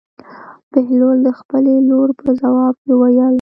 بهلول 0.71 1.17
د 1.27 1.29
خپلې 1.39 1.73
لور 1.89 2.09
په 2.21 2.27
ځواب 2.41 2.73
کې 2.83 2.91
وویل. 2.99 3.29